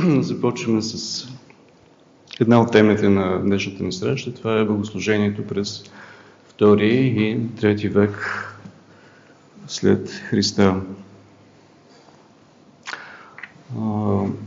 започваме 0.00 0.82
с 0.82 1.26
една 2.40 2.60
от 2.60 2.72
темите 2.72 3.08
на 3.08 3.38
днешната 3.42 3.84
ни 3.84 3.92
среща. 3.92 4.34
Това 4.34 4.60
е 4.60 4.64
богослужението 4.64 5.46
през 5.46 5.84
втори 6.48 7.14
и 7.16 7.56
трети 7.60 7.88
век 7.88 8.44
след 9.66 10.10
Христа. 10.10 10.80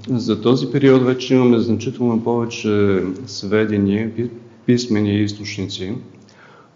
За 0.09 0.41
този 0.41 0.71
период 0.71 1.03
вече 1.03 1.35
имаме 1.35 1.59
значително 1.59 2.23
повече 2.23 3.03
сведения, 3.25 4.29
писмени 4.65 5.19
източници, 5.19 5.93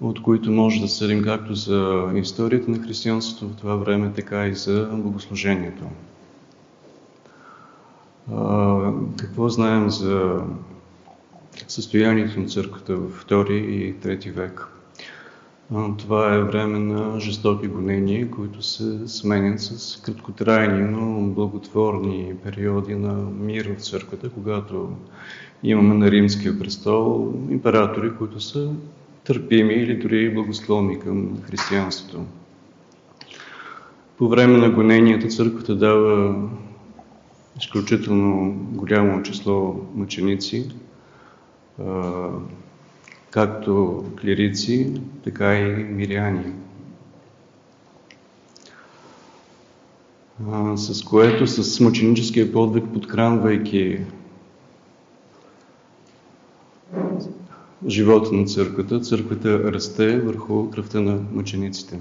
от 0.02 0.22
които 0.22 0.52
може 0.52 0.82
да 0.82 0.88
съдим 0.88 1.24
както 1.24 1.56
за 1.56 2.12
историята 2.16 2.72
на 2.72 2.80
християнството 2.80 3.48
в 3.48 3.58
това 3.58 3.76
време, 3.76 4.12
така 4.16 4.48
и 4.48 4.56
за 4.56 4.90
богослужението. 4.94 5.84
Какво 9.18 9.50
знаем 9.50 9.90
за 9.90 10.42
състоянието 11.68 12.40
на 12.40 12.48
църквата 12.48 12.96
в 12.96 13.10
втори 13.10 13.58
и 13.58 13.94
трети 13.94 14.32
век? 14.32 14.68
Това 15.98 16.36
е 16.36 16.44
време 16.44 16.80
на 16.80 17.20
жестоки 17.20 17.68
гонения, 17.68 18.32
които 18.32 18.62
се 18.62 19.08
сменят 19.08 19.60
с 19.60 20.02
краткотрайни, 20.02 20.82
но 20.82 21.22
благотворни 21.22 22.34
периоди 22.44 22.96
на 22.96 23.14
мир 23.40 23.76
в 23.78 23.82
църквата, 23.82 24.30
когато 24.30 24.90
имаме 25.64 25.94
на 25.94 26.12
римския 26.12 26.60
престол 26.60 27.34
императори, 27.50 28.12
които 28.18 28.40
са 28.40 28.72
търпими 29.24 29.74
или 29.74 29.98
дори 29.98 30.34
благословни 30.34 31.00
към 31.00 31.42
християнството. 31.44 32.24
По 34.18 34.30
време 34.30 34.58
на 34.58 34.70
гоненията 34.70 35.28
църквата 35.28 35.76
дава 35.76 36.36
изключително 37.60 38.54
голямо 38.72 39.24
число 39.24 39.76
мъченици, 39.96 40.70
както 43.30 44.04
клирици, 44.22 45.02
така 45.24 45.60
и 45.60 45.84
миряни. 45.84 46.54
С 50.76 51.04
което 51.04 51.48
с 51.48 51.80
мъченическия 51.80 52.52
подвиг 52.52 52.84
подхранвайки 52.94 54.00
живота 57.88 58.34
на 58.36 58.46
църквата, 58.46 59.00
църквата 59.00 59.74
расте 59.74 60.20
върху 60.20 60.70
кръвта 60.70 61.02
на 61.02 61.20
мъчениците. 61.32 62.00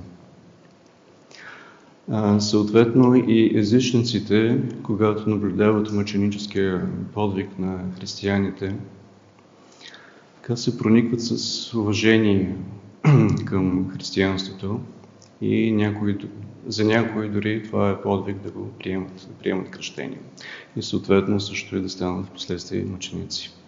Съответно 2.38 3.14
и 3.14 3.58
езичниците, 3.58 4.60
когато 4.82 5.30
наблюдават 5.30 5.92
мъченическия 5.92 6.86
подвиг 7.14 7.58
на 7.58 7.78
християните, 7.98 8.76
така 10.34 10.56
се 10.56 10.78
проникват 10.78 11.20
с 11.20 11.74
уважение 11.74 12.56
към 13.44 13.90
християнството 13.90 14.80
и 15.40 15.72
някои, 15.72 16.18
за 16.66 16.84
някои 16.84 17.28
дори 17.28 17.62
това 17.62 17.90
е 17.90 18.02
подвиг 18.02 18.42
да 18.42 18.50
го 18.50 18.68
приемат, 18.78 19.28
да 19.28 19.34
приемат 19.42 19.70
кръщение. 19.70 20.20
И 20.76 20.82
съответно 20.82 21.40
също 21.40 21.76
и 21.76 21.82
да 21.82 21.88
станат 21.88 22.26
в 22.26 22.30
последствие 22.30 22.84
мъченици. 22.84 23.59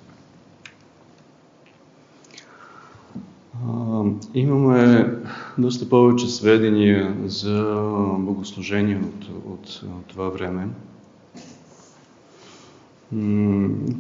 Имаме 4.34 5.10
доста 5.58 5.88
повече 5.88 6.28
сведения 6.28 7.16
за 7.24 7.76
богослужение 8.18 8.96
от, 8.96 9.24
от, 9.46 9.82
от 9.98 10.06
това 10.06 10.28
време. 10.28 10.68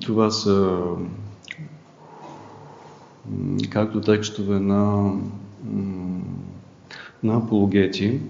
Това 0.00 0.30
са 0.30 0.80
както 3.70 4.00
текстове 4.00 4.60
на, 4.60 5.12
на 7.22 7.36
апологети, 7.36 8.20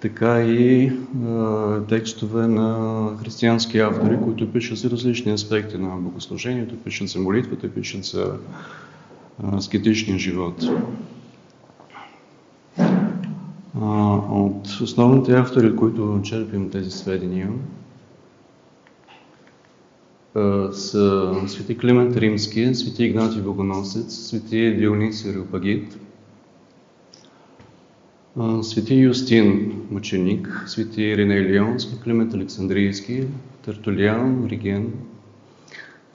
така 0.00 0.42
и 0.42 0.92
текстове 1.88 2.46
на 2.46 3.16
християнски 3.22 3.78
автори, 3.78 4.18
които 4.24 4.52
пишат 4.52 4.78
за 4.78 4.90
различни 4.90 5.32
аспекти 5.32 5.78
на 5.78 5.96
богослужението, 5.96 6.76
пишат 6.76 7.08
за 7.08 7.20
молитвата, 7.20 7.74
пишат 7.74 8.04
за 8.04 8.34
аскетичния 9.42 10.18
живот. 10.18 10.64
От 14.30 14.66
основните 14.66 15.32
автори, 15.32 15.76
които 15.76 16.20
черпим 16.24 16.70
тези 16.70 16.90
сведения, 16.90 17.50
са 20.72 21.34
свети 21.46 21.78
Климент 21.78 22.16
Римски, 22.16 22.74
свети 22.74 23.04
Игнатий 23.04 23.42
Богоносец, 23.42 24.14
свети 24.14 24.76
Дионисий 24.76 25.34
Рюпагит, 25.34 25.98
свети 28.62 28.94
Юстин 28.94 29.72
Мъченик, 29.90 30.64
свети 30.66 31.02
Ириней 31.02 31.40
Лионски, 31.40 32.00
Климент 32.04 32.34
Александрийски, 32.34 33.24
Тертулиан, 33.64 34.44
Ориген, 34.44 34.92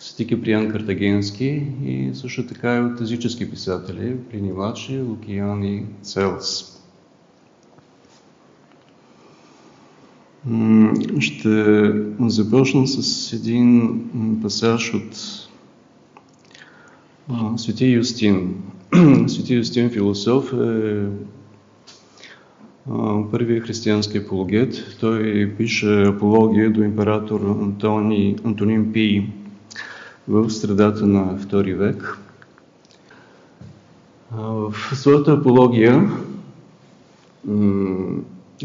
Свети 0.06 0.28
Киприан 0.28 0.72
Картагенски 0.72 1.68
и 1.86 2.10
също 2.14 2.48
така 2.48 2.76
и 2.76 2.80
от 2.80 3.02
езически 3.02 3.52
писатели, 3.52 4.18
Плинивачи, 4.30 5.00
Лукиян 5.00 5.64
и 5.64 5.86
Целс. 6.02 6.82
Ще 11.20 11.94
започна 12.20 12.88
с 12.88 13.34
един 13.34 14.40
пасаж 14.42 14.94
от 14.94 15.16
Свети 17.60 17.86
Юстин. 17.86 18.56
Свети 19.28 19.54
Юстин 19.54 19.90
философ 19.90 20.54
е 20.54 21.06
първият 23.32 23.64
християнски 23.64 24.18
апологет. 24.18 24.98
Той 25.00 25.54
пише 25.58 26.04
апология 26.04 26.74
до 26.74 26.84
император 26.84 27.42
Антони, 27.42 28.36
Антонин 28.44 28.94
Пий 28.94 29.28
в 30.28 30.50
средата 30.50 31.06
на 31.06 31.40
II 31.40 31.76
век. 31.76 32.18
В 34.32 34.74
своята 34.94 35.34
апология, 35.34 36.12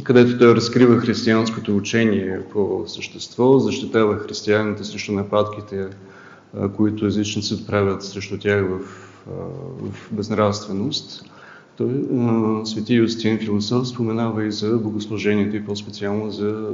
където 0.05 0.39
той 0.39 0.55
разкрива 0.55 0.99
християнското 0.99 1.77
учение 1.77 2.41
по 2.53 2.85
същество, 2.87 3.59
защитава 3.59 4.19
християните 4.19 4.85
срещу 4.85 5.13
нападките, 5.13 5.87
които 6.77 7.07
езичници 7.07 7.67
правят 7.67 8.05
срещу 8.05 8.39
тях 8.39 8.65
в, 8.69 8.79
в 9.81 10.13
безнравственост, 10.13 11.25
той, 11.77 12.05
свети 12.65 12.95
Юстин 12.95 13.39
философ, 13.39 13.89
споменава 13.89 14.45
и 14.45 14.53
за 14.53 14.79
богослужението 14.79 15.57
и 15.57 15.65
по-специално 15.65 16.31
за 16.31 16.71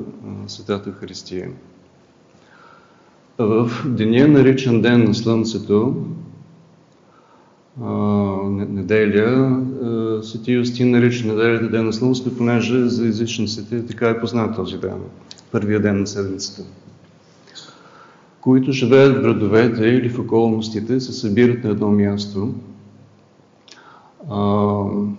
Светата 0.46 0.92
Христия. 0.92 1.50
В 3.38 3.70
деня, 3.86 4.28
наричан 4.28 4.82
Ден 4.82 5.04
на 5.04 5.14
Слънцето, 5.14 5.94
неделя, 8.48 9.60
Свети 10.22 10.52
Юстин 10.52 10.90
нарича 10.90 11.26
неделята 11.26 11.70
Ден 11.70 11.86
на 11.86 11.92
Слънцето, 11.92 12.36
понеже 12.36 12.88
за 12.88 13.06
езичниците 13.06 13.86
така 13.86 14.08
е 14.08 14.20
познат 14.20 14.56
този 14.56 14.78
ден, 14.78 15.00
първия 15.52 15.80
ден 15.80 16.00
на 16.00 16.06
седмицата. 16.06 16.62
Които 18.40 18.72
живеят 18.72 19.16
в 19.16 19.22
градовете 19.22 19.86
или 19.86 20.08
в 20.08 20.18
околностите, 20.18 21.00
се 21.00 21.12
събират 21.12 21.64
на 21.64 21.70
едно 21.70 21.90
място– 21.90 22.54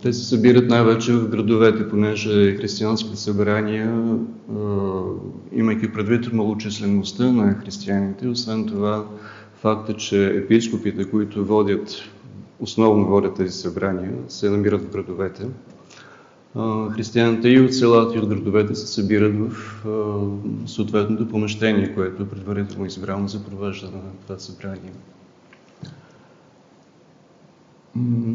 те 0.02 0.14
се 0.14 0.26
събират 0.26 0.70
най-вече 0.70 1.14
в 1.14 1.30
градовете, 1.30 1.90
понеже 1.90 2.56
християнските 2.56 3.16
събрания, 3.16 4.18
имайки 5.52 5.94
предвид 5.94 6.34
малочислеността 6.34 7.32
на 7.32 7.54
християните, 7.54 8.28
освен 8.28 8.66
това 8.66 9.06
факта, 9.54 9.94
че 9.94 10.26
епископите, 10.26 11.10
които 11.10 11.46
водят, 11.46 11.96
основно 12.60 13.08
водят 13.08 13.36
тези 13.36 13.54
събрания, 13.54 14.14
се 14.28 14.50
намират 14.50 14.82
в 14.82 14.92
градовете, 14.92 15.46
християните 16.92 17.50
и 17.50 17.60
от 17.60 17.74
селата 17.74 18.16
и 18.16 18.20
от 18.20 18.30
градовете 18.30 18.76
се 18.76 18.88
събират 18.88 19.34
в 19.36 19.52
съответното 20.66 21.28
помещение, 21.28 21.96
което 21.96 22.24
е 22.24 22.30
предварително 22.30 22.86
избрано 22.86 23.28
за 23.28 23.44
провеждане 23.46 23.98
на 23.98 24.12
това 24.28 24.40
събрание 24.40 24.92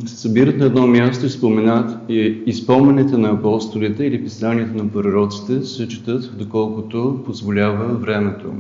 се 0.06 0.17
събират 0.17 0.59
на 0.59 0.67
едно 0.67 0.87
място 0.87 1.26
и 1.26 1.31
споменат 1.31 1.99
и 2.09 2.43
изпълнените 2.47 3.17
на 3.17 3.29
апостолите 3.29 4.05
или 4.05 4.25
писанията 4.25 4.85
на 4.85 4.93
пророците 4.93 5.62
се 5.62 5.88
четат 5.88 6.38
доколкото 6.38 7.23
позволява 7.25 7.94
времето. 7.94 8.55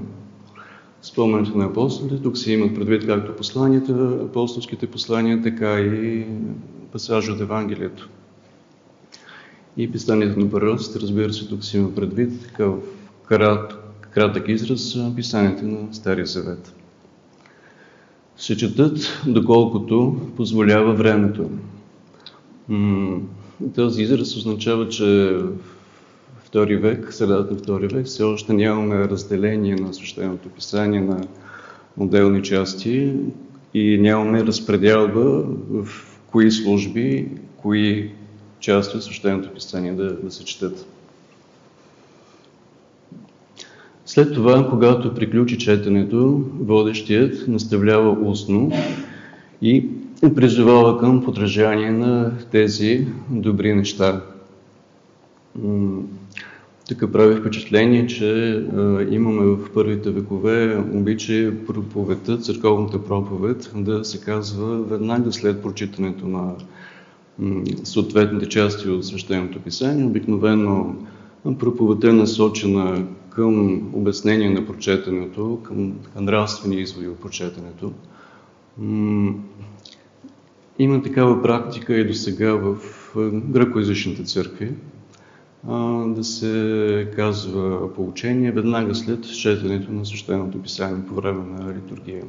Спомените 1.02 1.58
на 1.58 1.64
апостолите, 1.64 2.22
тук 2.22 2.38
се 2.38 2.52
имат 2.52 2.74
предвид 2.74 3.06
както 3.06 3.36
посланията, 3.36 4.18
апостолските 4.24 4.86
послания, 4.86 5.42
така 5.42 5.80
и 5.80 6.26
пасажи 6.92 7.30
от 7.30 7.40
Евангелието. 7.40 8.08
И 9.76 9.92
писанията 9.92 10.40
на 10.40 10.50
пророците, 10.50 11.00
разбира 11.00 11.32
се, 11.32 11.48
тук 11.48 11.64
се 11.64 11.78
има 11.78 11.94
предвид 11.94 12.42
такъв 12.42 12.74
крат, 13.28 13.74
кратък 14.10 14.48
израз 14.48 14.98
писаните 15.16 15.64
на 15.64 15.94
Стария 15.94 16.26
Завет. 16.26 16.74
Се 18.42 18.56
четат 18.56 19.22
доколкото 19.26 20.16
позволява 20.36 20.94
времето. 20.94 21.50
Този 23.74 24.02
израз 24.02 24.36
означава, 24.36 24.88
че 24.88 25.38
втори 26.44 26.76
век, 26.76 27.12
средата 27.12 27.52
на 27.52 27.58
втори 27.58 27.86
век, 27.86 28.06
все 28.06 28.22
още 28.22 28.52
нямаме 28.52 29.08
разделение 29.08 29.74
на 29.74 29.94
свещеното 29.94 30.48
писание 30.48 31.00
на 31.00 31.26
отделни 31.96 32.42
части 32.42 33.14
и 33.74 33.98
нямаме 33.98 34.44
разпределба 34.44 35.44
в 35.70 35.88
кои 36.30 36.50
служби, 36.50 37.28
кои 37.56 38.10
части 38.60 38.96
от 38.96 39.02
свещеното 39.02 39.54
писание 39.54 39.92
да, 39.92 40.16
да 40.16 40.30
се 40.30 40.44
четат. 40.44 40.86
След 44.12 44.34
това, 44.34 44.68
когато 44.70 45.14
приключи 45.14 45.58
четенето, 45.58 46.44
водещият 46.60 47.48
наставлява 47.48 48.30
устно 48.30 48.72
и 49.62 49.86
призовава 50.36 50.98
към 50.98 51.24
подражание 51.24 51.90
на 51.90 52.32
тези 52.50 53.06
добри 53.30 53.74
неща. 53.74 54.22
Тук 56.88 57.12
прави 57.12 57.40
впечатление, 57.40 58.06
че 58.06 58.62
имаме 59.10 59.46
в 59.46 59.72
първите 59.74 60.10
векове 60.10 60.84
обичай 60.94 61.50
проповедта, 61.66 62.38
църковната 62.38 63.04
проповед 63.04 63.72
да 63.76 64.04
се 64.04 64.20
казва 64.20 64.82
веднага 64.82 65.32
след 65.32 65.62
прочитането 65.62 66.28
на 66.28 66.52
съответните 67.84 68.48
части 68.48 68.88
от 68.88 69.04
свещеното 69.04 69.60
писание. 69.60 70.04
Обикновено 70.04 70.94
проповедта 71.58 72.08
е 72.08 72.12
насочена 72.12 73.04
към 73.34 73.82
обяснение 73.94 74.50
на 74.50 74.66
прочетенето, 74.66 75.58
към 75.62 75.92
нравствени 76.20 76.76
изводи 76.76 77.08
от 77.08 77.20
прочетенето. 77.20 77.92
Има 80.78 81.02
такава 81.02 81.42
практика 81.42 81.94
и 81.94 82.06
до 82.06 82.14
сега 82.14 82.54
в 82.54 82.76
гръкоязичните 83.32 84.24
църкви 84.24 84.72
да 86.06 86.24
се 86.24 87.10
казва 87.16 87.94
поучение 87.94 88.52
веднага 88.52 88.94
след 88.94 89.24
четенето 89.24 89.92
на 89.92 90.06
свещеното 90.06 90.62
писание 90.62 91.06
по 91.08 91.14
време 91.14 91.44
на 91.44 91.74
литургия. 91.74 92.24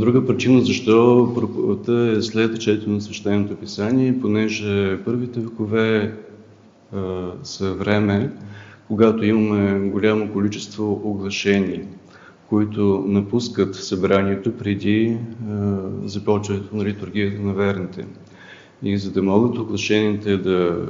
Друга 0.00 0.26
причина 0.26 0.60
защо 0.60 1.32
проповедта 1.34 2.14
е 2.18 2.22
след 2.22 2.60
четенето 2.60 2.90
на 2.90 3.00
свещеното 3.00 3.56
писание, 3.56 4.20
понеже 4.20 5.04
първите 5.04 5.40
векове 5.40 6.16
са 7.42 7.74
време, 7.74 8.32
когато 8.88 9.24
имаме 9.24 9.88
голямо 9.88 10.32
количество 10.32 11.00
оглашения, 11.04 11.84
които 12.48 13.04
напускат 13.06 13.74
събранието 13.74 14.56
преди 14.56 15.18
започването 16.04 16.76
на 16.76 16.84
литургията 16.84 17.42
на 17.42 17.52
верните. 17.52 18.06
И 18.82 18.98
за 18.98 19.10
да 19.12 19.22
могат 19.22 19.58
оглашените 19.58 20.36
да 20.36 20.86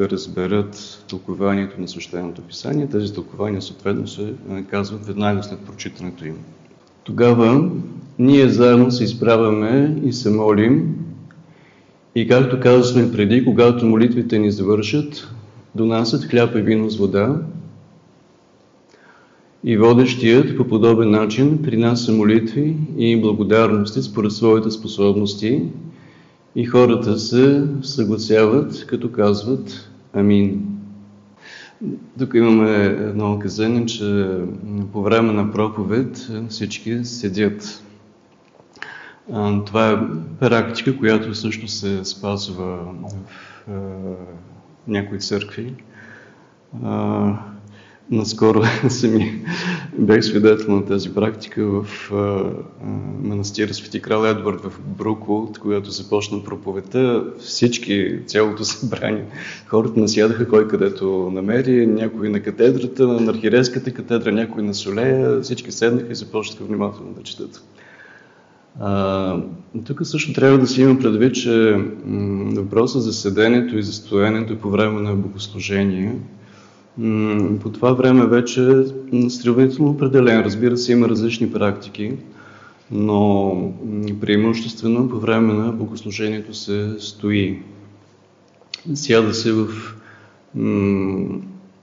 разберат 0.00 1.04
тълкованието 1.08 1.80
на 1.80 1.88
свещеното 1.88 2.42
писание, 2.42 2.86
тези 2.86 3.14
тълкования 3.14 3.62
съответно 3.62 4.08
се 4.08 4.32
казват 4.70 5.06
веднага 5.06 5.42
след 5.42 5.58
прочитането 5.60 6.26
им. 6.26 6.36
Тогава 7.04 7.70
ние 8.18 8.48
заедно 8.48 8.90
се 8.90 9.04
изправяме 9.04 9.96
и 10.04 10.12
се 10.12 10.30
молим 10.30 10.94
и 12.14 12.28
както 12.28 12.60
казахме 12.60 13.12
преди, 13.12 13.44
когато 13.44 13.86
молитвите 13.86 14.38
ни 14.38 14.50
завършат, 14.50 15.28
донасят 15.78 16.24
хляб 16.24 16.56
и 16.56 16.62
вино 16.62 16.90
с 16.90 16.96
вода 16.96 17.36
и 19.64 19.76
водещият 19.76 20.56
по 20.56 20.64
подобен 20.64 21.10
начин 21.10 21.62
принася 21.62 22.12
молитви 22.12 22.76
и 22.96 23.20
благодарности 23.20 24.02
според 24.02 24.32
своите 24.32 24.70
способности 24.70 25.62
и 26.56 26.64
хората 26.64 27.18
се 27.18 27.66
съгласяват, 27.82 28.86
като 28.86 29.12
казват 29.12 29.90
Амин. 30.12 30.66
Тук 32.18 32.34
имаме 32.34 32.84
едно 32.84 33.32
указание, 33.32 33.86
че 33.86 34.28
по 34.92 35.02
време 35.02 35.32
на 35.32 35.52
проповед 35.52 36.28
всички 36.48 37.04
седят. 37.04 37.82
Това 39.66 39.90
е 39.90 39.96
практика, 40.40 40.98
която 40.98 41.34
също 41.34 41.68
се 41.68 42.04
спазва 42.04 42.78
в 43.66 43.76
някои 44.86 45.18
църкви. 45.18 45.74
Наскоро 48.10 48.62
сами 48.88 49.44
бях 49.98 50.24
свидетел 50.24 50.74
на 50.74 50.86
тази 50.86 51.14
практика 51.14 51.66
в 51.66 52.12
манастира 53.22 53.74
Свети 53.74 54.02
крал 54.02 54.24
Едвард 54.24 54.60
в 54.60 54.80
Бруко, 54.80 55.52
когато 55.60 55.90
започна 55.90 56.44
проповедта. 56.44 57.24
Всички, 57.38 58.18
цялото 58.26 58.64
събрание, 58.64 59.24
хората 59.66 60.00
насядаха 60.00 60.48
кой 60.48 60.68
където 60.68 61.30
намери, 61.32 61.86
някой 61.86 62.28
на 62.28 62.40
катедрата, 62.40 63.06
на 63.06 63.32
архирейската 63.32 63.92
катедра, 63.94 64.32
някой 64.32 64.62
на 64.62 64.74
Солея, 64.74 65.40
всички 65.40 65.72
седнаха 65.72 66.12
и 66.12 66.14
започнаха 66.14 66.64
внимателно 66.64 67.12
да 67.12 67.22
четат. 67.22 67.62
А, 68.80 69.36
тук 69.86 70.00
също 70.02 70.32
трябва 70.32 70.58
да 70.58 70.66
си 70.66 70.82
има 70.82 70.98
предвид, 70.98 71.34
че 71.34 71.76
въпросът 72.56 73.02
за 73.02 73.12
седенето 73.12 73.78
и 73.78 73.82
за 73.82 73.92
стоенето 73.92 74.58
по 74.58 74.70
време 74.70 75.00
на 75.00 75.14
богослужение 75.14 76.16
по 77.60 77.70
това 77.72 77.92
време 77.92 78.26
вече 78.26 78.84
е 79.12 79.30
сравнително 79.30 79.90
определен. 79.90 80.40
Разбира 80.40 80.76
се, 80.76 80.92
има 80.92 81.08
различни 81.08 81.52
практики, 81.52 82.12
но 82.90 83.72
преимуществено 84.20 85.08
по 85.08 85.18
време 85.18 85.52
на 85.52 85.72
богослужението 85.72 86.54
се 86.54 86.94
стои. 86.98 87.62
Сяда 88.94 89.34
се 89.34 89.52
в 89.52 89.68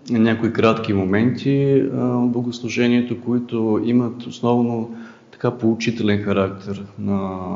някои 0.09 0.53
кратки 0.53 0.93
моменти 0.93 1.83
от 1.97 2.31
богослужението, 2.31 3.21
които 3.21 3.81
имат 3.85 4.27
основно 4.27 4.95
така 5.35 5.57
поучителен 5.57 6.23
характер 6.23 6.85
на 6.99 7.49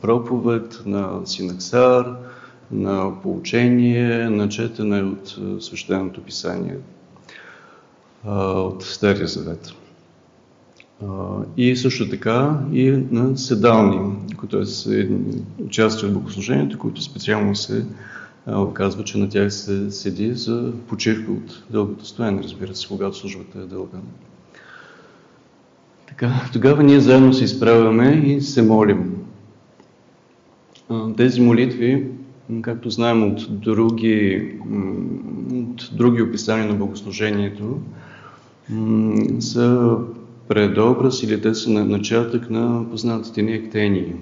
проповед, 0.00 0.82
на 0.86 1.20
синаксар, 1.24 2.16
на 2.70 3.22
поучение, 3.22 4.30
на 4.30 4.48
четене 4.48 5.02
от 5.02 5.38
свещеното 5.62 6.22
писание, 6.22 6.76
от 8.24 8.82
Стария 8.82 9.26
Завет. 9.26 9.72
И 11.56 11.76
също 11.76 12.10
така 12.10 12.58
и 12.72 12.90
на 13.10 13.38
седални, 13.38 14.14
които 14.36 14.66
са 14.66 15.08
части 15.70 16.06
от 16.06 16.12
богослужението, 16.12 16.78
които 16.78 17.02
специално 17.02 17.56
се 17.56 17.86
оказва, 18.46 19.04
че 19.04 19.18
на 19.18 19.28
тях 19.28 19.52
се 19.52 19.90
седи 19.90 20.34
за 20.34 20.72
почивка 20.88 21.32
от 21.32 21.62
дългото 21.70 22.06
стояне, 22.06 22.42
разбира 22.42 22.74
се, 22.74 22.88
когато 22.88 23.16
службата 23.16 23.58
е 23.58 23.66
дълга. 23.66 23.98
Така, 26.12 26.32
тогава 26.52 26.82
ние 26.82 27.00
заедно 27.00 27.32
се 27.32 27.44
изправяме 27.44 28.22
и 28.26 28.40
се 28.40 28.62
молим. 28.62 29.14
Тези 31.16 31.40
молитви 31.40 32.06
както 32.62 32.90
знаем 32.90 33.22
от 33.22 33.60
други, 33.60 34.48
от 35.52 35.90
други 35.92 36.22
описания 36.22 36.66
на 36.66 36.74
богослужението, 36.74 37.80
са 39.40 39.96
предобраз 40.48 41.22
или 41.22 41.40
те 41.40 41.54
са 41.54 41.70
начатък 41.70 42.50
на 42.50 42.90
познатите 42.90 43.42
ни 43.42 43.52
ектении. 43.52 44.12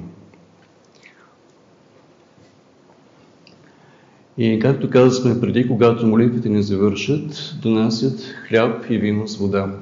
И 4.39 4.59
както 4.59 4.91
казахме 4.91 5.41
преди, 5.41 5.69
когато 5.69 6.07
молитвите 6.07 6.49
ни 6.49 6.63
завършат, 6.63 7.55
донасят 7.63 8.21
хляб 8.49 8.91
и 8.91 8.99
вино 8.99 9.29
с 9.29 9.37
вода 9.37 9.75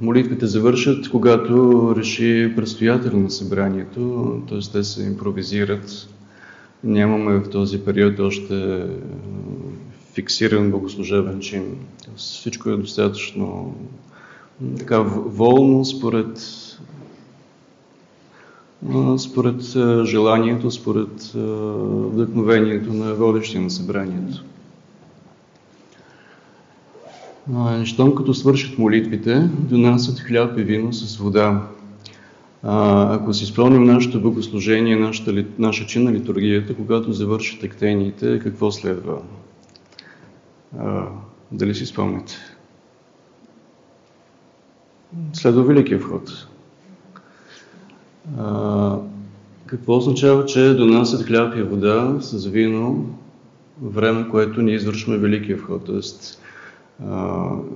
молитвите 0.00 0.46
завършат, 0.46 1.10
когато 1.10 1.94
реши 1.96 2.52
предстоятел 2.56 3.18
на 3.18 3.30
събранието, 3.30 4.42
т.е. 4.48 4.58
те 4.72 4.84
се 4.84 5.02
импровизират. 5.02 6.08
Нямаме 6.84 7.38
в 7.38 7.50
този 7.50 7.84
период 7.84 8.18
още 8.18 8.86
фиксиран 10.14 10.70
богослужебен 10.70 11.40
чин. 11.40 11.76
Всичко 12.16 12.70
е 12.70 12.76
достатъчно 12.76 13.74
така 14.78 14.98
волно 15.26 15.84
според, 15.84 16.38
според 19.18 19.62
желанието, 20.04 20.70
според 20.70 21.32
вдъхновението 21.34 22.92
на 22.92 23.14
водещия 23.14 23.60
на 23.60 23.70
събранието. 23.70 24.44
Щом 27.84 28.14
като 28.14 28.34
свършат 28.34 28.78
молитвите, 28.78 29.48
донасят 29.58 30.20
хляб 30.20 30.58
и 30.58 30.62
вино 30.62 30.92
с 30.92 31.16
вода. 31.16 31.62
А, 32.62 33.14
ако 33.14 33.34
си 33.34 33.46
спомним 33.46 33.84
нашето 33.84 34.20
богослужение, 34.20 34.96
нашата, 34.96 35.44
наша 35.58 35.86
чин 35.86 36.04
на 36.04 36.12
литургията, 36.12 36.74
когато 36.74 37.12
завършат 37.12 37.64
ектениите, 37.64 38.38
какво 38.38 38.70
следва? 38.72 39.18
А, 40.78 41.06
Дали 41.52 41.74
си 41.74 41.86
спомняте? 41.86 42.36
Следва 45.32 45.62
Великия 45.62 45.98
вход. 45.98 46.46
А, 48.38 48.96
какво 49.66 49.96
означава, 49.96 50.44
че 50.44 50.74
донасят 50.74 51.22
хляб 51.22 51.56
и 51.56 51.62
вода 51.62 52.16
с 52.20 52.46
вино 52.46 53.06
време, 53.82 54.28
което 54.28 54.62
ние 54.62 54.74
извършваме 54.74 55.18
Великия 55.18 55.56
вход? 55.56 55.84
Тоест, 55.84 56.42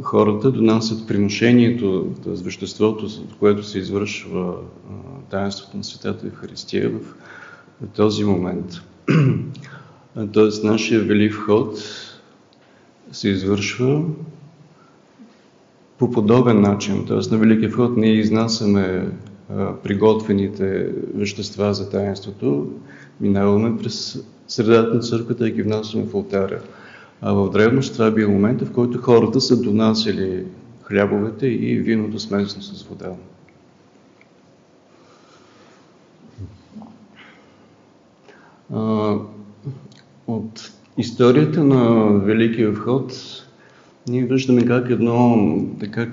хората 0.03 0.53
донасят 0.53 1.07
приношението, 1.07 2.07
т.е. 2.25 2.33
веществото, 2.33 3.07
което 3.39 3.63
се 3.63 3.79
извършва 3.79 4.55
таинството 5.31 5.77
на 5.77 5.85
Светата 5.85 6.27
Евхаристия 6.27 6.91
в, 6.91 7.15
този 7.95 8.25
момент. 8.25 8.67
Тоест, 10.33 10.65
нашия 10.65 11.01
Велик 11.01 11.33
вход 11.33 11.79
се 13.13 13.29
извършва 13.29 14.03
по 15.99 16.11
подобен 16.11 16.61
начин. 16.61 17.07
Т.е. 17.07 17.35
на 17.35 17.39
Великия 17.39 17.71
вход 17.71 17.97
ние 17.97 18.13
изнасяме 18.13 19.09
приготвените 19.83 20.93
вещества 21.15 21.75
за 21.75 21.91
таинството, 21.91 22.69
минаваме 23.21 23.77
през 23.77 24.25
средата 24.49 24.95
на 24.95 25.01
църквата 25.01 25.49
и 25.49 25.53
ги 25.53 25.63
внасяме 25.63 26.05
в 26.05 26.15
алтаря. 26.15 26.61
А 27.27 27.33
в 27.33 27.51
древност 27.51 27.93
това 27.93 28.07
е 28.07 28.11
бил 28.11 28.31
момента, 28.31 28.67
в 28.67 28.73
който 28.73 28.99
хората 28.99 29.41
са 29.41 29.63
донасили 29.63 30.45
хлябовете 30.83 31.47
и 31.47 31.77
виното 31.77 32.19
смесено 32.19 32.63
с 32.63 32.83
вода. 32.83 33.13
От 40.27 40.73
историята 40.99 41.65
на 41.65 42.11
Великия 42.19 42.73
вход 42.73 43.13
ние 44.09 44.25
виждаме 44.25 44.67
как 44.67 44.91
едно 44.91 45.57
така 45.81 46.09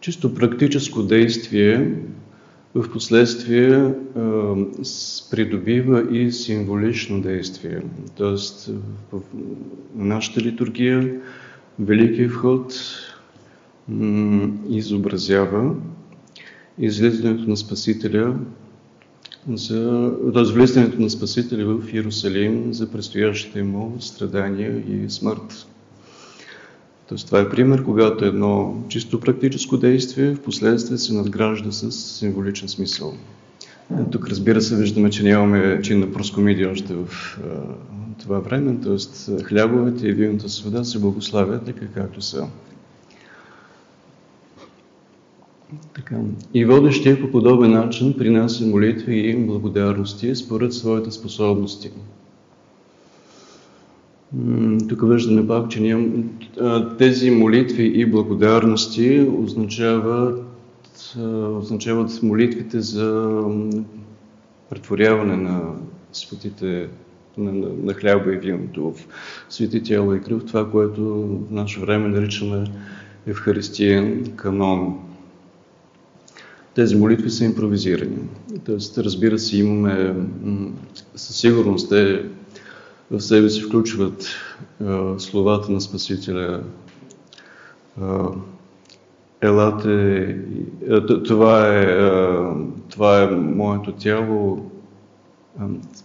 чисто 0.00 0.34
практическо 0.34 1.02
действие 1.02 1.94
в 2.74 2.92
последствие 2.92 3.94
придобива 5.30 6.16
и 6.16 6.32
символично 6.32 7.22
действие. 7.22 7.82
Тоест 8.16 8.70
в 9.12 9.20
нашата 9.94 10.40
литургия 10.40 11.20
Великият 11.78 12.32
вход 12.32 12.74
изобразява 14.68 15.74
излизането 16.78 17.50
на 17.50 17.56
Спасителя 17.56 18.38
за 19.48 20.12
развлизането 20.34 21.00
на 21.00 21.10
Спасителя 21.10 21.64
в 21.64 21.94
Иерусалим 21.94 22.74
за 22.74 22.90
предстоящите 22.90 23.62
му 23.62 23.96
страдания 24.00 24.82
и 24.88 25.10
смърт. 25.10 25.66
Тоест, 27.08 27.26
това 27.26 27.40
е 27.40 27.48
пример, 27.48 27.84
когато 27.84 28.24
едно 28.24 28.84
чисто 28.88 29.20
практическо 29.20 29.76
действие 29.76 30.34
в 30.34 30.42
последствие 30.42 30.98
се 30.98 31.14
надгражда 31.14 31.72
с 31.72 31.92
символичен 31.92 32.68
смисъл. 32.68 33.14
Тук, 34.10 34.28
разбира 34.28 34.60
се, 34.60 34.76
виждаме, 34.76 35.10
че 35.10 35.22
нямаме 35.22 35.80
чин 35.82 36.00
на 36.00 36.12
проскомидия 36.12 36.70
още 36.70 36.94
в 36.94 37.08
а, 37.38 37.48
това 38.22 38.38
време, 38.38 38.80
т.е. 38.80 39.42
хлябовете 39.42 40.08
и 40.08 40.12
виното 40.12 40.48
с 40.48 40.84
се 40.84 40.98
благославят 40.98 41.64
така 41.64 41.86
както 41.86 42.20
са. 42.20 42.46
Така. 45.94 46.16
И 46.54 46.64
водещия 46.64 47.20
по 47.20 47.30
подобен 47.30 47.70
начин 47.70 48.14
принася 48.18 48.66
молитви 48.66 49.30
и 49.30 49.36
благодарности 49.36 50.36
според 50.36 50.72
своите 50.72 51.10
способности. 51.10 51.90
Тук 54.88 55.08
виждаме 55.08 55.46
пак, 55.46 55.70
че 55.70 55.80
ние, 55.80 56.24
тези 56.98 57.30
молитви 57.30 57.92
и 57.94 58.06
благодарности 58.06 59.28
означават, 59.38 60.44
означават 61.58 62.22
молитвите 62.22 62.80
за 62.80 63.40
претворяване 64.70 65.36
на 65.36 65.60
светите 66.12 66.88
на, 67.38 67.52
на, 67.52 67.68
на 67.82 67.94
хляба 67.94 68.34
и 68.34 68.36
виното 68.36 68.92
в 68.92 69.06
свети 69.48 69.82
тяло 69.82 70.14
и 70.14 70.20
кръв, 70.20 70.44
това, 70.46 70.70
което 70.70 71.02
в 71.04 71.50
наше 71.50 71.80
време 71.80 72.08
наричаме 72.08 72.64
Евхаристиен 73.26 74.26
канон. 74.36 74.98
Тези 76.74 76.96
молитви 76.96 77.30
са 77.30 77.44
импровизирани. 77.44 78.18
Тоест, 78.64 78.98
разбира 78.98 79.38
се, 79.38 79.58
имаме 79.58 80.14
със 81.14 81.36
сигурност 81.36 81.88
те 81.88 82.24
в 83.12 83.20
себе 83.20 83.50
си 83.50 83.62
включват 83.62 84.26
а, 84.84 85.18
словата 85.18 85.72
на 85.72 85.80
Спасителя. 85.80 86.62
А, 88.00 88.28
елате, 89.40 90.38
това 91.24 91.68
е, 91.68 91.82
а, 91.82 92.54
това 92.90 93.22
е 93.22 93.26
моето 93.30 93.92
тяло, 93.92 94.70
а, 95.58 95.64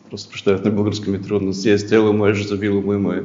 просто 0.10 0.30
прощавайте 0.30 0.70
на 0.70 0.76
български 0.76 1.10
ми 1.10 1.22
трудно, 1.22 1.54
си 1.54 1.70
е 1.70 1.78
с 1.78 1.88
тяло 1.88 2.14
мое, 2.14 2.34
завило 2.34 2.82
му 2.82 2.94
има 2.94 3.22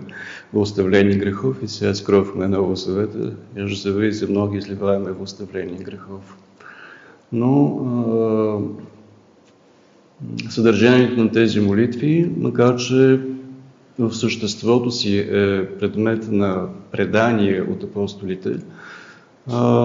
в 0.52 0.56
оставление 0.58 1.16
грехов 1.16 1.56
и 1.62 1.68
сега 1.68 1.94
с 1.94 2.04
кров 2.04 2.34
му 2.34 2.42
е 2.42 2.48
ново 2.48 2.76
съвета, 2.76 3.32
еже 3.56 3.76
зависи 3.76 4.18
за 4.18 4.26
многи 4.26 4.58
изливаеме 4.58 5.10
в 5.10 5.22
оставление 5.22 5.78
грехов. 5.78 6.36
Но 7.32 7.78
а, 7.86 8.58
съдържанието 10.50 11.24
на 11.24 11.30
тези 11.30 11.60
молитви, 11.60 12.30
макар 12.36 12.76
че 12.76 13.20
в 13.98 14.14
съществото 14.14 14.90
си 14.90 15.18
е 15.18 15.68
предмет 15.80 16.28
на 16.32 16.66
предание 16.92 17.62
от 17.62 17.82
апостолите, 17.82 18.56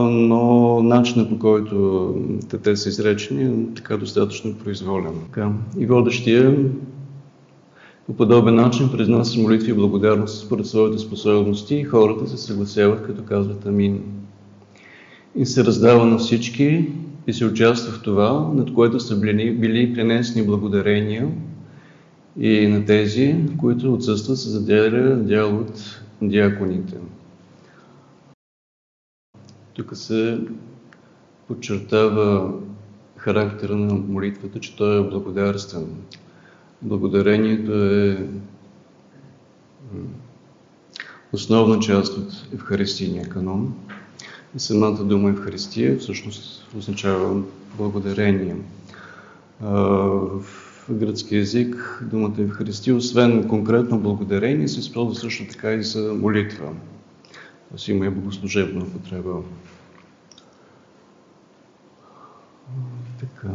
но 0.10 0.80
начинът 0.84 1.30
по 1.30 1.40
който 1.40 2.16
те 2.64 2.76
са 2.76 2.90
изречени 2.90 3.44
е 3.44 3.74
така 3.76 3.98
достатъчно 3.98 4.56
произволен. 4.56 5.14
И 5.80 5.86
водещия 5.86 6.58
по 8.08 8.14
подобен 8.14 8.56
начин 8.56 8.92
произнася 8.92 9.40
молитви 9.40 9.72
и 9.72 9.76
благодарност 9.76 10.46
според 10.46 10.66
своите 10.66 10.98
способности 10.98 11.76
и 11.76 11.84
хората 11.84 12.28
се 12.28 12.38
съгласяват, 12.38 13.06
като 13.06 13.24
казват 13.24 13.66
Амин. 13.66 14.04
И 15.36 15.46
се 15.46 15.66
раздава 15.66 16.06
на 16.06 16.18
всички 16.18 16.86
и 17.28 17.34
се 17.34 17.46
участва 17.46 17.94
в 17.94 18.02
това, 18.02 18.52
над 18.54 18.74
което 18.74 19.00
са 19.00 19.20
били, 19.20 19.52
били 19.52 19.94
принесени 19.94 20.46
благодарения 20.46 21.28
и 22.40 22.68
на 22.68 22.86
тези, 22.86 23.36
които 23.60 23.94
отсъстват, 23.94 24.38
се 24.38 24.50
заделя 24.50 25.16
дял 25.16 25.58
от 25.58 26.02
диаконите. 26.22 26.96
Тук 29.74 29.98
се 29.98 30.40
подчертава 31.48 32.54
характера 33.16 33.76
на 33.76 33.94
молитвата, 33.94 34.60
че 34.60 34.76
той 34.76 35.00
е 35.00 35.10
благодарствен. 35.10 35.88
Благодарението 36.82 37.72
е 37.74 38.28
основна 41.34 41.80
част 41.80 42.18
от 42.18 42.48
Евхаристийния 42.54 43.30
канон. 43.30 43.74
И 44.56 44.60
самата 44.60 45.04
дума 45.04 45.30
Евхаристия 45.30 45.98
всъщност 45.98 46.68
означава 46.78 47.42
благодарение. 47.78 48.56
В 49.62 50.67
гръцки 50.94 51.36
язик 51.36 52.04
думата 52.12 52.34
Евхаристия, 52.40 52.96
освен 52.96 53.48
конкретно 53.48 54.00
благодарение, 54.00 54.68
се 54.68 54.80
използва 54.80 55.16
също 55.16 55.48
така 55.48 55.74
и 55.74 55.84
за 55.84 56.14
молитва. 56.14 56.66
Тоест 57.70 57.88
има 57.88 58.06
и 58.06 58.10
богослужебна 58.10 58.84
употреба. 58.84 59.34
Така. 63.20 63.50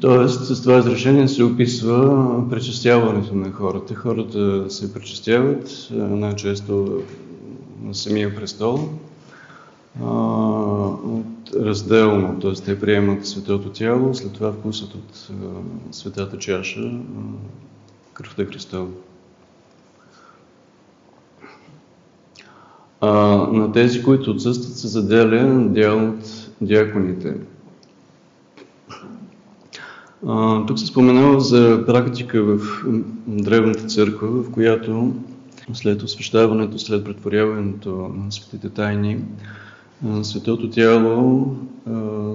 Тоест, 0.00 0.56
с 0.56 0.62
това 0.62 0.78
изрешение 0.78 1.28
се 1.28 1.44
описва 1.44 2.44
пречистяването 2.50 3.34
на 3.34 3.52
хората. 3.52 3.94
Хората 3.94 4.70
се 4.70 4.94
пречистяват 4.94 5.88
най-често 5.90 7.02
на 7.82 7.94
самия 7.94 8.34
престол, 8.34 8.88
разделно, 11.54 12.40
т.е. 12.40 12.52
те 12.52 12.80
приемат 12.80 13.26
светото 13.26 13.70
тяло, 13.70 14.14
след 14.14 14.32
това 14.32 14.52
вкусът 14.52 14.94
от 14.94 15.30
светата 15.90 16.38
чаша, 16.38 16.90
кръвта 18.14 18.44
Христова. 18.44 18.88
А, 23.00 23.10
на 23.52 23.72
тези, 23.72 24.02
които 24.02 24.30
отсъстват, 24.30 24.76
се 24.76 24.88
заделя 24.88 25.68
дял 25.68 26.08
от 26.08 26.50
дяконите. 26.60 27.34
А, 30.26 30.66
тук 30.66 30.78
се 30.78 30.86
споменава 30.86 31.40
за 31.40 31.84
практика 31.86 32.42
в 32.42 32.60
Древната 33.26 33.86
църква, 33.86 34.28
в 34.28 34.50
която 34.50 35.14
след 35.72 36.02
освещаването, 36.02 36.78
след 36.78 37.04
претворяването 37.04 37.90
на 38.14 38.32
светите 38.32 38.68
тайни, 38.68 39.18
Светото 40.22 40.70
тяло 40.70 41.46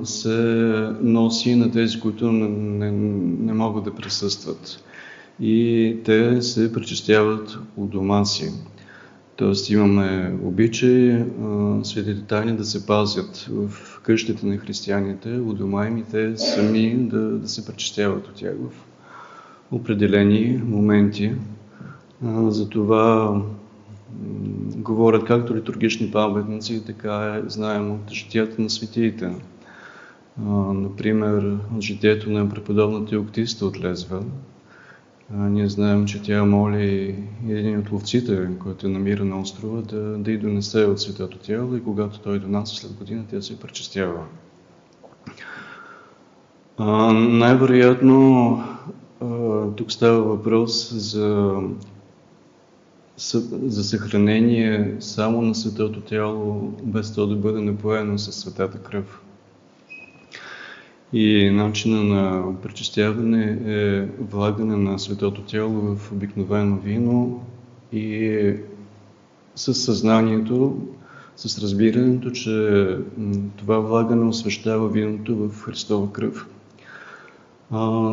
се 0.04 0.90
носи 1.02 1.56
на 1.56 1.72
тези, 1.72 2.00
които 2.00 2.32
не, 2.32 2.92
не, 2.92 3.54
могат 3.54 3.84
да 3.84 3.96
присъстват. 3.96 4.84
и 5.40 5.98
те 6.06 6.42
се 6.42 6.74
причастяват 6.74 7.60
у 7.78 7.86
дома 7.86 8.26
си. 8.26 8.52
Тоест 9.36 9.70
имаме 9.70 10.38
обичай 10.44 11.26
светите 11.84 12.22
тайни 12.22 12.58
да 12.58 12.66
се 12.66 12.86
пазят 12.86 13.50
в 13.50 14.00
къщите 14.04 14.46
на 14.46 14.58
християните, 14.58 15.30
у 15.30 15.54
дома 15.54 15.88
им 15.88 15.98
и 15.98 16.04
те 16.04 16.38
сами 16.38 16.96
да, 16.96 17.20
да 17.20 17.48
се 17.48 17.66
причастяват 17.66 18.28
от 18.28 18.36
тях 18.36 18.54
в 18.54 18.86
определени 19.72 20.62
моменти. 20.66 21.34
Затова 22.48 23.36
говорят 24.82 25.26
както 25.26 25.56
литургични 25.56 26.12
паметници, 26.12 26.86
така 26.86 27.36
е, 27.36 27.50
знаем 27.50 27.92
от 27.92 28.12
житията 28.12 28.62
на 28.62 28.70
светиите. 28.70 29.36
Например, 30.74 31.58
житието 31.80 32.30
на 32.30 32.50
преподобната 32.50 33.16
Юктиста 33.16 33.66
от 33.66 33.84
Лезва. 33.84 34.24
Ние 35.34 35.70
знаем, 35.70 36.06
че 36.06 36.22
тя 36.22 36.46
моли 36.46 37.16
един 37.50 37.80
от 37.80 37.92
ловците, 37.92 38.50
който 38.60 38.88
е 38.88 38.90
намира 38.90 39.26
на 39.26 39.40
острова, 39.40 39.82
да, 39.82 40.18
да 40.18 40.32
й 40.32 40.38
донесе 40.38 40.86
от 40.86 41.02
светото 41.02 41.38
тяло 41.38 41.76
и 41.76 41.84
когато 41.84 42.20
той 42.20 42.40
донася 42.40 42.76
след 42.76 42.94
година, 42.94 43.24
тя 43.32 43.42
се 43.42 43.60
пречистява. 43.60 44.24
най-вероятно 47.14 48.64
тук 49.76 49.92
става 49.92 50.22
въпрос 50.22 50.94
за 50.94 51.60
за 53.22 53.84
съхранение 53.84 54.96
само 55.00 55.42
на 55.42 55.56
светото 55.56 56.02
тяло, 56.02 56.74
без 56.84 57.14
то 57.14 57.28
да 57.28 57.36
бъде 57.36 57.62
напоено 57.62 58.18
със 58.18 58.36
светата 58.36 58.78
кръв. 58.78 59.22
И 61.14 61.50
начина 61.50 62.04
на 62.04 62.54
пречистяване 62.62 63.60
е 63.66 64.06
влагане 64.20 64.78
на 64.78 65.00
светото 65.00 65.42
тяло 65.42 65.96
в 65.96 66.12
обикновено 66.12 66.78
вино 66.78 67.46
и 67.94 68.54
с 69.56 69.74
съзнанието, 69.74 70.82
с 71.36 71.60
разбирането, 71.60 72.32
че 72.32 72.88
това 73.58 73.80
влагане 73.80 74.26
освещава 74.26 74.90
виното 74.90 75.36
в 75.36 75.64
Христова 75.64 76.14
кръв. 76.14 76.48
А, 77.72 78.12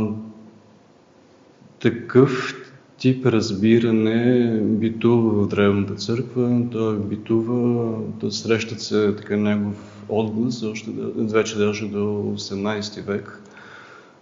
такъв 1.81 2.55
тип 2.99 3.27
разбиране 3.27 4.51
битува 4.61 5.43
в 5.43 5.49
Древната 5.49 5.95
църква, 5.95 6.63
той 6.73 6.99
битува, 6.99 7.95
то 8.21 8.31
срещат 8.31 8.81
се 8.81 9.17
така 9.17 9.37
негов 9.37 10.05
отглас, 10.09 10.63
още 10.63 10.91
вече 11.17 11.59
даже 11.59 11.89
до 11.89 11.99
18 11.99 13.07
век. 13.07 13.43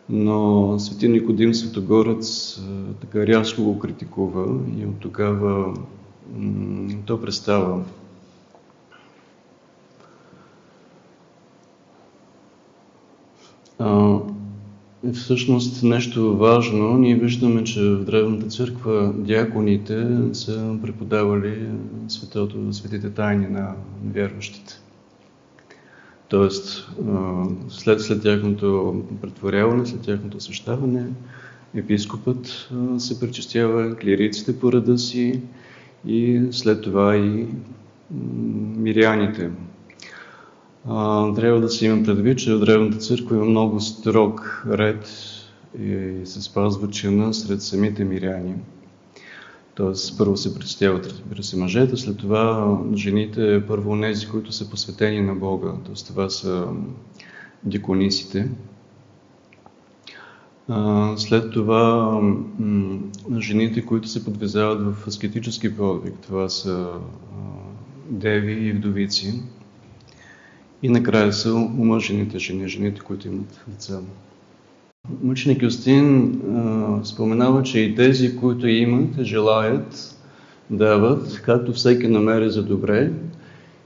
Но 0.08 0.78
свети 0.78 1.08
Никодим 1.08 1.54
Светогорец 1.54 2.60
така 3.00 3.26
рязко 3.26 3.62
го 3.62 3.78
критикува 3.78 4.60
и 4.78 4.86
от 4.86 4.98
тогава 5.00 5.74
то 7.06 7.20
представа. 7.20 7.84
Всъщност 15.12 15.82
нещо 15.82 16.36
важно, 16.36 16.98
ние 16.98 17.16
виждаме, 17.16 17.64
че 17.64 17.80
в 17.80 18.04
Древната 18.04 18.46
църква 18.46 19.12
дяконите 19.16 20.06
са 20.32 20.76
преподавали 20.82 21.68
светото, 22.08 22.72
светите 22.72 23.10
тайни 23.10 23.46
на 23.46 23.74
вярващите. 24.14 24.80
Тоест, 26.28 26.90
след, 27.68 28.00
след 28.00 28.22
тяхното 28.22 29.02
претворяване, 29.22 29.86
след 29.86 30.00
тяхното 30.00 30.36
освещаване, 30.36 31.06
епископът 31.74 32.70
се 32.98 33.20
причастява, 33.20 33.96
клириците 33.96 34.60
по 34.60 34.72
ръда 34.72 34.98
си 34.98 35.40
и 36.06 36.42
след 36.50 36.82
това 36.82 37.16
и 37.16 37.46
миряните, 38.76 39.50
трябва 41.36 41.60
да 41.60 41.68
се 41.68 41.86
има 41.86 42.02
предвид, 42.02 42.38
че 42.38 42.54
в 42.54 42.60
Древната 42.60 42.98
църква 42.98 43.36
има 43.36 43.44
много 43.44 43.80
строг 43.80 44.66
ред 44.70 45.08
и 45.80 46.20
се 46.24 46.42
спазва 46.42 46.90
чина 46.90 47.34
сред 47.34 47.62
самите 47.62 48.04
миряни. 48.04 48.54
Тоест, 49.74 50.18
първо 50.18 50.36
се 50.36 50.54
представят, 50.54 51.06
разбира 51.06 51.42
се, 51.42 51.56
мъжете, 51.56 51.96
след 51.96 52.16
това 52.16 52.76
жените, 52.94 53.66
първо 53.66 54.00
тези, 54.00 54.26
които 54.28 54.52
са 54.52 54.70
посветени 54.70 55.20
на 55.20 55.34
Бога. 55.34 55.72
Тоест, 55.84 56.06
това 56.06 56.30
са 56.30 56.66
диконисите. 57.64 58.50
След 61.16 61.52
това 61.52 62.20
жените, 63.38 63.86
които 63.86 64.08
се 64.08 64.24
подвизават 64.24 64.94
в 64.94 65.06
аскетически 65.06 65.76
подвиг, 65.76 66.14
това 66.22 66.48
са 66.48 66.88
деви 68.10 68.52
и 68.52 68.72
вдовици. 68.72 69.42
И 70.82 70.88
накрая 70.88 71.32
са 71.32 71.54
омъжените 71.54 72.38
жени, 72.38 72.68
жените, 72.68 73.00
които 73.00 73.28
имат 73.28 73.64
деца. 73.68 74.00
Мъченик 75.22 75.62
Юстин 75.62 76.40
споменава, 77.04 77.62
че 77.62 77.80
и 77.80 77.94
тези, 77.94 78.36
които 78.36 78.68
имат, 78.68 79.22
желаят, 79.22 80.16
дават, 80.70 81.42
както 81.44 81.72
всеки 81.72 82.08
намери 82.08 82.50
за 82.50 82.62
добре, 82.62 83.12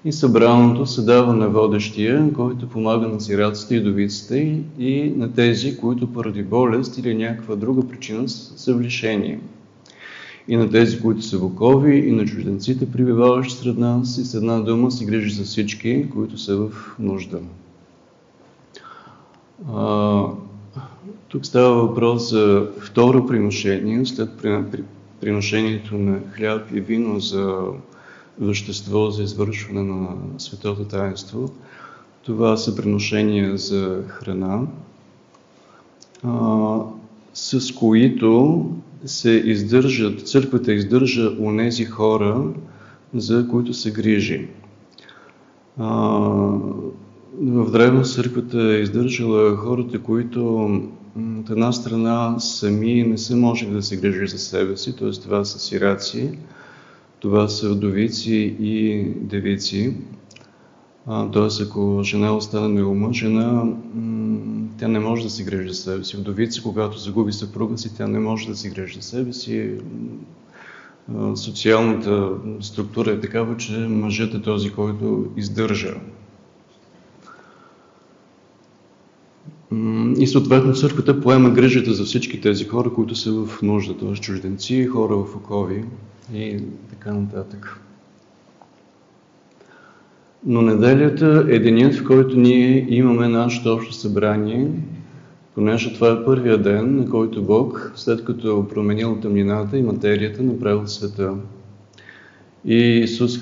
и 0.05 0.12
събраното 0.12 0.87
се 0.87 1.03
дава 1.03 1.35
на 1.35 1.48
водещия, 1.48 2.33
който 2.33 2.68
помага 2.68 3.09
на 3.09 3.20
сираците 3.20 3.74
и 3.74 3.83
довиците 3.83 4.62
и 4.79 5.12
на 5.16 5.33
тези, 5.33 5.76
които 5.76 6.12
поради 6.12 6.42
болест 6.42 6.98
или 6.98 7.14
някаква 7.14 7.57
друга 7.57 7.88
причина 7.88 8.29
са 8.29 8.74
в 8.74 8.81
лишение 8.81 9.40
и 10.48 10.57
на 10.57 10.70
тези, 10.70 11.00
които 11.00 11.22
са 11.22 11.38
вокови, 11.38 11.96
и 11.96 12.12
на 12.12 12.26
чужденците, 12.26 12.90
прибиваващи 12.92 13.55
сред 13.55 13.79
нас, 13.79 14.18
и 14.18 14.24
с 14.24 14.35
една 14.35 14.61
дума 14.61 14.90
се 14.90 15.05
грижи 15.05 15.35
за 15.35 15.44
всички, 15.44 16.11
които 16.11 16.38
са 16.38 16.57
в 16.57 16.70
нужда. 16.98 17.40
А, 19.74 20.24
тук 21.29 21.46
става 21.46 21.87
въпрос 21.87 22.31
за 22.31 22.68
второ 22.81 23.26
приношение, 23.26 24.07
след 24.07 24.31
приношението 25.20 25.98
на 25.98 26.18
хляб 26.33 26.72
и 26.72 26.81
вино 26.81 27.20
за 27.20 27.62
вещество 28.40 29.11
за 29.11 29.22
извършване 29.22 29.83
на 29.83 30.09
светото 30.38 30.85
таинство. 30.85 31.50
Това 32.22 32.57
са 32.57 32.76
приношения 32.76 33.57
за 33.57 34.03
храна, 34.09 34.66
а, 36.22 36.79
с 37.35 37.74
които 37.74 38.66
се 39.04 39.30
издържат, 39.30 40.28
църквата 40.28 40.72
издържа 40.72 41.30
нези 41.38 41.84
хора, 41.84 42.44
за 43.14 43.48
които 43.48 43.74
се 43.74 43.90
грижи. 43.90 44.48
В 47.38 47.70
древна 47.72 48.02
църквата 48.02 48.60
е 48.60 48.80
издържала 48.80 49.56
хората, 49.56 49.98
които 49.98 50.64
от 51.40 51.50
една 51.50 51.72
страна 51.72 52.38
сами 52.38 53.02
не 53.02 53.18
са 53.18 53.36
можели 53.36 53.70
да 53.70 53.82
се 53.82 53.96
грижи 53.96 54.26
за 54.26 54.38
себе 54.38 54.76
си, 54.76 54.96
т.е. 54.96 55.10
това 55.10 55.44
са 55.44 55.58
сираци, 55.58 56.38
това 57.20 57.48
са 57.48 57.68
вдовици 57.68 58.56
и 58.60 59.04
девици. 59.16 59.94
Т.е. 61.06 61.62
ако 61.62 62.00
жена 62.02 62.36
остане 62.36 62.68
неумъжена, 62.68 63.72
тя 64.81 64.88
не 64.88 64.99
може 64.99 65.23
да 65.23 65.31
си 65.31 65.45
грижи 65.45 65.69
за 65.69 65.75
себе 65.75 66.05
си. 66.05 66.16
Вдовица, 66.16 66.62
когато 66.62 66.99
загуби 66.99 67.33
съпруга 67.33 67.79
си, 67.79 67.97
тя 67.97 68.07
не 68.07 68.19
може 68.19 68.49
да 68.49 68.57
си 68.57 68.71
грижи 68.71 68.95
за 68.95 69.03
себе 69.03 69.33
си. 69.33 69.71
Социалната 71.35 72.31
структура 72.61 73.11
е 73.11 73.21
такава, 73.21 73.57
че 73.57 73.73
мъжът 73.73 74.35
е 74.35 74.43
този, 74.43 74.71
който 74.71 75.27
издържа. 75.37 75.95
И 80.19 80.27
съответно 80.27 80.75
църквата 80.75 81.21
поема 81.21 81.51
грижата 81.51 81.95
за 81.95 82.05
всички 82.05 82.40
тези 82.40 82.64
хора, 82.64 82.93
които 82.95 83.14
са 83.14 83.33
в 83.33 83.62
нужда, 83.62 83.97
т.е. 83.97 84.14
чужденци, 84.14 84.87
хора 84.87 85.16
в 85.16 85.37
окови 85.37 85.85
и 86.35 86.62
така 86.90 87.12
нататък. 87.12 87.81
Но 90.46 90.62
неделята 90.62 91.46
е 91.48 91.59
денят, 91.59 91.94
в 91.94 92.05
който 92.05 92.37
ние 92.37 92.87
имаме 92.88 93.29
нашето 93.29 93.72
общо 93.72 93.92
събрание, 93.92 94.68
понеже 95.55 95.94
това 95.94 96.12
е 96.12 96.24
първия 96.24 96.59
ден, 96.59 96.96
на 96.96 97.11
който 97.11 97.42
Бог, 97.42 97.92
след 97.96 98.24
като 98.24 98.68
променил 98.68 99.18
тъмнината 99.22 99.79
и 99.79 99.83
материята, 99.83 100.42
направил 100.42 100.87
света. 100.87 101.35
И 102.64 102.76
Исус 102.76 103.38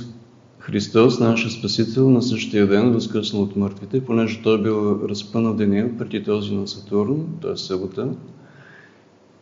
Христос, 0.58 1.20
нашия 1.20 1.50
Спасител, 1.50 2.10
на 2.10 2.22
същия 2.22 2.66
ден 2.66 2.92
възкръснал 2.92 3.42
от 3.42 3.56
мъртвите, 3.56 4.04
понеже 4.04 4.42
Той 4.42 4.62
бил 4.62 5.00
разпънал 5.08 5.54
деня 5.54 5.88
преди 5.98 6.24
този 6.24 6.54
на 6.54 6.68
Сатурн, 6.68 7.26
т.е. 7.42 7.56
събота. 7.56 8.08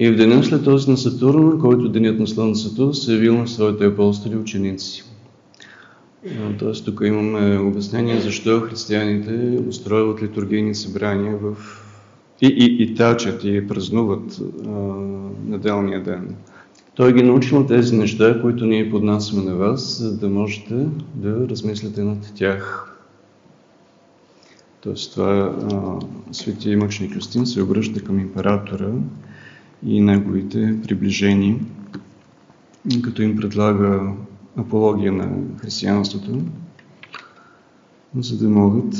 И 0.00 0.10
в 0.10 0.16
деня 0.16 0.44
след 0.44 0.64
този 0.64 0.90
на 0.90 0.96
Сатурн, 0.96 1.58
който 1.58 1.88
денят 1.88 2.18
на 2.18 2.26
Слънцето, 2.26 2.94
се 2.94 3.12
явил 3.12 3.38
на 3.38 3.48
своите 3.48 3.84
апостоли 3.86 4.36
ученици. 4.36 5.04
Тоест 6.58 6.84
тук 6.84 7.00
имаме 7.04 7.58
обяснение 7.58 8.20
защо 8.20 8.60
християните 8.60 9.58
устрояват 9.68 10.22
литургийни 10.22 10.74
събрания 10.74 11.36
в 11.36 11.56
и, 12.42 12.46
и, 12.46 12.82
и 12.82 12.94
тачат 12.94 13.44
и 13.44 13.68
празнуват 13.68 14.40
а, 14.66 14.70
неделния 15.46 16.02
ден. 16.02 16.34
Той 16.94 17.12
ги 17.12 17.22
научил 17.22 17.66
тези 17.66 17.96
неща, 17.96 18.40
които 18.42 18.66
ние 18.66 18.90
поднасяме 18.90 19.42
на 19.42 19.54
вас, 19.54 19.98
за 19.98 20.18
да 20.18 20.28
можете 20.28 20.86
да 21.14 21.48
размислите 21.48 22.02
над 22.02 22.32
тях. 22.34 22.92
Тоест 24.80 25.12
това 25.12 25.54
светия 26.32 26.78
мъчник 26.78 27.14
Юстин 27.14 27.46
се 27.46 27.62
обръща 27.62 28.04
към 28.04 28.20
императора 28.20 28.90
и 29.86 30.00
неговите 30.00 30.76
приближени, 30.82 31.60
като 33.02 33.22
им 33.22 33.36
предлага 33.36 34.12
апология 34.56 35.12
на 35.12 35.28
християнството, 35.58 36.40
за 38.18 38.38
да 38.38 38.48
могат 38.48 38.94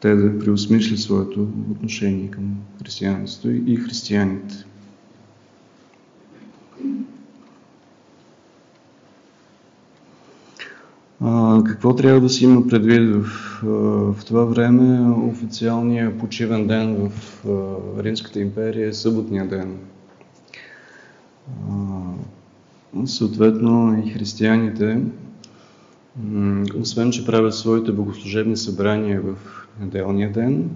те 0.00 0.14
да 0.14 0.38
преосмислят 0.38 0.98
своето 0.98 1.48
отношение 1.70 2.30
към 2.30 2.56
християнството 2.82 3.50
и 3.50 3.76
християните. 3.76 4.64
А, 11.20 11.62
какво 11.64 11.96
трябва 11.96 12.20
да 12.20 12.28
си 12.28 12.44
има 12.44 12.66
предвид 12.66 13.14
в, 13.14 13.24
в 14.12 14.24
това 14.24 14.44
време? 14.44 15.10
Официалният 15.10 16.18
почивен 16.18 16.66
ден 16.66 17.10
в 17.10 17.44
Римската 17.98 18.40
империя 18.40 18.88
е 18.88 18.92
съботния 18.92 19.48
ден. 19.48 19.78
Съответно 23.04 24.02
и 24.06 24.10
християните, 24.10 25.02
освен 26.80 27.10
че 27.10 27.26
правят 27.26 27.54
своите 27.54 27.92
богослужебни 27.92 28.56
събрания 28.56 29.22
в 29.22 29.36
неделния 29.80 30.32
ден, 30.32 30.70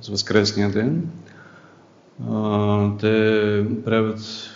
с 0.00 0.08
възкресния 0.08 0.70
ден, 0.70 1.08
те 3.00 3.66
правят 3.84 4.50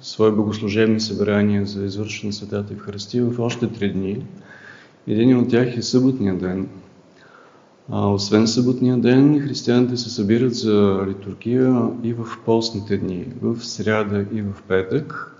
свои 0.00 0.32
богослужебни 0.32 1.00
събрания 1.00 1.66
за 1.66 1.84
извършване 1.84 2.28
на 2.28 2.32
Светата 2.32 2.72
Евхаристия 2.72 3.24
в 3.24 3.40
още 3.40 3.72
три 3.72 3.92
дни. 3.92 4.26
Един 5.06 5.38
от 5.38 5.50
тях 5.50 5.76
е 5.76 5.82
съботния 5.82 6.38
ден. 6.38 6.68
А, 7.90 8.08
освен 8.08 8.48
съботния 8.48 8.96
ден, 8.96 9.40
християните 9.40 9.96
се 9.96 10.10
събират 10.10 10.54
за 10.54 11.04
литургия 11.08 11.82
и 12.02 12.12
в 12.12 12.26
постните 12.44 12.96
дни, 12.96 13.26
в 13.42 13.64
сряда 13.64 14.24
и 14.32 14.42
в 14.42 14.54
петък, 14.68 15.34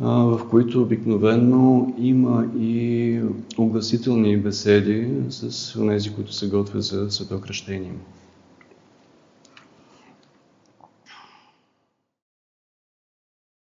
в 0.00 0.40
които 0.50 0.82
обикновено 0.82 1.94
има 1.98 2.46
и 2.58 3.20
огласителни 3.58 4.36
беседи 4.36 5.08
с 5.28 5.72
тези, 5.88 6.14
които 6.14 6.32
се 6.32 6.48
готвят 6.48 6.82
за 6.82 7.10
светокръщение. 7.10 7.92